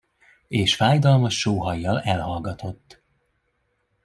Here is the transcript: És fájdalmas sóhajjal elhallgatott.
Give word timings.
És 0.47 0.75
fájdalmas 0.75 1.39
sóhajjal 1.39 1.99
elhallgatott. 2.01 3.03